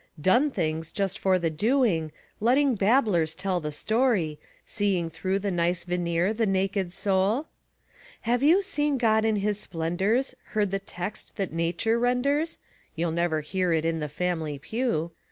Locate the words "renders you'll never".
11.99-13.41